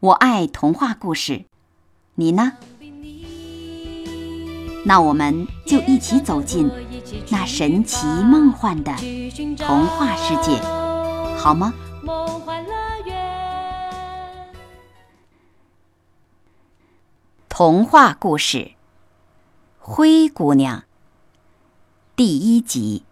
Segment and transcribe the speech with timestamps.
[0.00, 1.44] 我爱童话故事，
[2.14, 2.54] 你呢？
[4.86, 6.70] 那我们就一起走进
[7.28, 8.96] 那神奇梦幻的
[9.58, 10.58] 童话世界，
[11.36, 11.74] 好吗？
[17.50, 18.56] 童话故事
[19.78, 20.78] 《灰姑娘》
[22.16, 23.02] 第一集。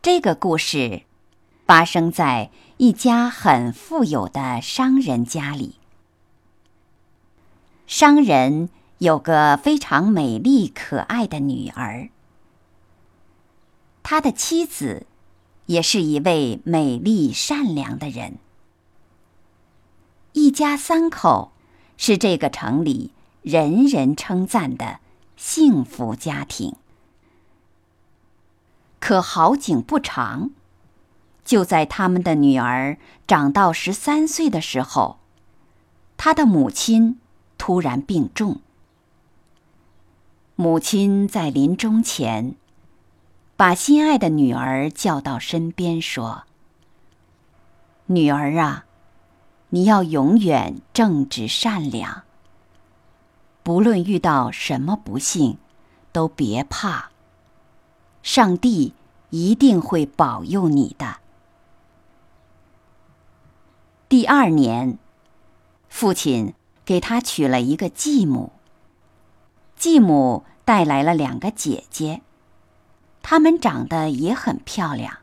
[0.00, 1.02] 这个故事
[1.66, 2.50] 发生在。
[2.76, 5.76] 一家很富有的商人家里，
[7.86, 12.08] 商人有个非常美丽可爱的女儿，
[14.02, 15.06] 他的妻子
[15.66, 18.38] 也是一位美丽善良的人。
[20.32, 21.52] 一家三口
[21.96, 23.12] 是这个城里
[23.42, 24.98] 人人称赞的
[25.36, 26.74] 幸福家庭。
[28.98, 30.50] 可好景不长。
[31.44, 35.18] 就在他们的女儿长到十三岁的时候，
[36.16, 37.18] 他的母亲
[37.58, 38.60] 突然病重。
[40.56, 42.54] 母亲在临终前，
[43.56, 46.44] 把心爱的女儿叫到身边，说
[48.06, 48.86] ：“女儿啊，
[49.70, 52.22] 你要永远正直善良。
[53.62, 55.58] 不论遇到什么不幸，
[56.12, 57.10] 都别怕。
[58.22, 58.94] 上帝
[59.30, 61.18] 一定会保佑你的。”
[64.06, 64.98] 第二年，
[65.88, 66.54] 父亲
[66.84, 68.52] 给他娶了一个继母。
[69.76, 72.20] 继母带来了两个姐姐，
[73.22, 75.18] 她们长得也很漂亮，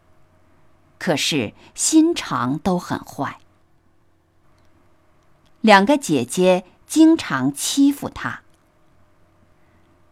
[0.98, 3.38] 可是心肠都很坏。
[5.62, 8.42] 两个姐姐经常欺负她，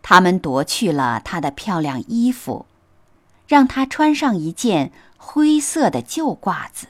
[0.02, 2.68] 她们夺去了她的漂亮衣服，
[3.48, 6.88] 让她穿上一件灰色的旧褂子。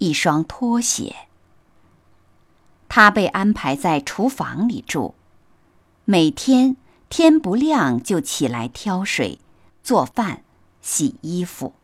[0.00, 1.14] 一双拖鞋。
[2.88, 5.14] 他被安排在厨房里住，
[6.04, 6.76] 每天
[7.08, 9.38] 天不亮就起来挑水、
[9.84, 10.42] 做饭、
[10.80, 11.74] 洗衣服。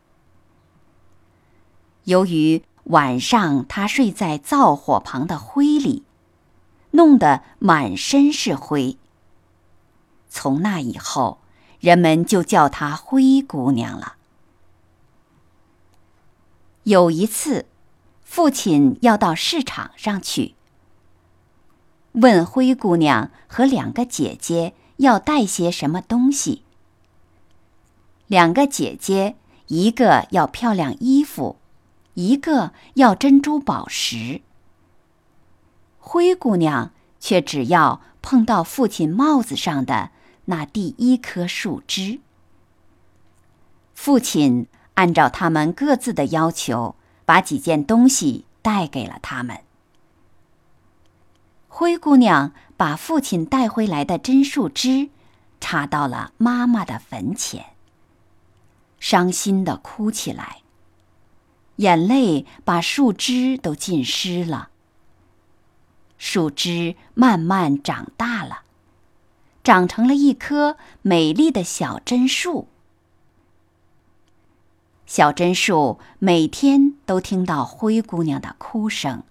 [2.04, 6.02] 由于晚上他睡在灶火旁的灰里，
[6.92, 8.96] 弄得满身是灰。
[10.28, 11.38] 从那以后，
[11.78, 14.16] 人们就叫她灰姑娘了。
[16.82, 17.66] 有一次。
[18.28, 20.56] 父亲要到市场上去，
[22.12, 26.64] 问灰姑娘和两个姐姐要带些什么东西。
[28.26, 29.36] 两个姐姐
[29.68, 31.56] 一个要漂亮衣服，
[32.14, 34.42] 一个要珍珠宝石。
[35.98, 40.10] 灰姑娘却只要碰到父亲帽子上的
[40.46, 42.18] 那第一颗树枝。
[43.94, 46.96] 父亲按照他们各自的要求。
[47.26, 49.60] 把几件东西带给了他们。
[51.68, 55.10] 灰姑娘把父亲带回来的真树枝
[55.60, 57.66] 插到了妈妈的坟前，
[58.98, 60.62] 伤心的哭起来，
[61.76, 64.70] 眼泪把树枝都浸湿了。
[66.16, 68.62] 树枝慢慢长大了，
[69.62, 72.68] 长成了一棵美丽的小真树。
[75.06, 79.22] 小榛树每天都听到灰姑娘的哭声，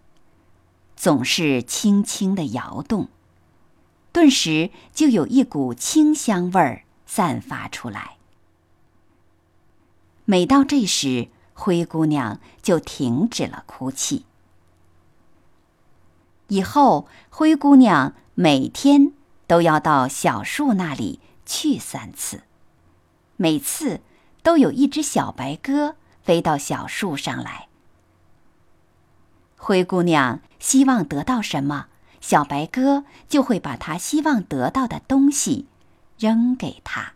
[0.96, 3.10] 总是轻轻的摇动，
[4.14, 8.16] 顿时就有一股清香味儿散发出来。
[10.24, 14.26] 每到这时，灰姑娘就停止了哭泣。
[16.48, 19.12] 以后，灰姑娘每天
[19.46, 22.44] 都要到小树那里去三次，
[23.36, 24.00] 每次。
[24.46, 27.68] 都有一只小白鸽飞到小树上来。
[29.58, 31.88] 灰姑娘希望得到什么，
[32.22, 35.66] 小白鸽就会把它希望得到的东西
[36.20, 37.14] 扔给她。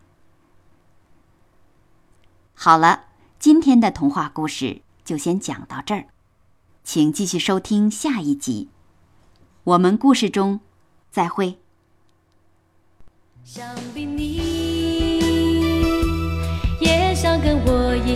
[2.52, 3.04] 好了，
[3.38, 6.06] 今天的童话故事就先讲到这儿，
[6.82, 8.70] 请继续收听下一集。
[9.62, 10.58] 我们故事中
[11.12, 11.60] 再会。
[13.44, 14.39] 想必你。